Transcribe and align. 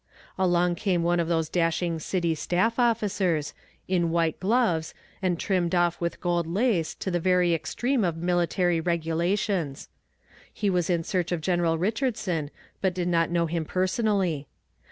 Along 0.35 0.73
came 0.73 1.03
one 1.03 1.19
of 1.19 1.27
those 1.27 1.47
dashing 1.47 1.99
city 1.99 2.33
staff 2.33 2.79
officers, 2.79 3.53
in 3.87 4.09
white 4.09 4.39
gloves, 4.39 4.95
and 5.21 5.39
trimmed 5.39 5.75
off 5.75 6.01
with 6.01 6.19
gold 6.19 6.47
lace 6.47 6.95
to 6.95 7.11
the 7.11 7.19
very 7.19 7.53
extreme 7.53 8.03
of 8.03 8.17
military 8.17 8.79
regulations. 8.81 9.89
He 10.51 10.71
was 10.71 10.89
in 10.89 11.03
search 11.03 11.31
of 11.31 11.39
General 11.39 11.77
Richardson, 11.77 12.49
but 12.81 12.95
did 12.95 13.09
not 13.09 13.29
know 13.29 13.45
him 13.45 13.63
personally. 13.63 14.47